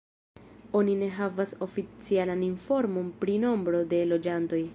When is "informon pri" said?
2.49-3.37